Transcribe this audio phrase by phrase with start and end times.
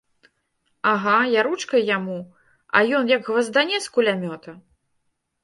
[0.91, 2.17] Ага, я ручкай яму,
[2.77, 4.57] а ён як гваздане з кулямёта!